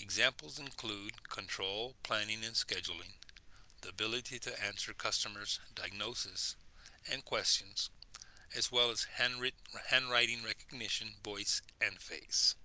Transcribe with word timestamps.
examples 0.00 0.58
include 0.58 1.28
control 1.28 1.94
planning 2.02 2.42
and 2.44 2.56
scheduling 2.56 3.12
the 3.80 3.88
ability 3.88 4.40
to 4.40 4.64
answer 4.64 4.92
customer 4.92 5.44
diagnoses 5.76 6.56
and 7.12 7.24
questions 7.24 7.90
as 8.56 8.72
well 8.72 8.90
as 8.90 9.04
handwriting 9.84 10.42
recognition 10.42 11.14
voice 11.22 11.62
and 11.80 11.96
face 12.00 12.56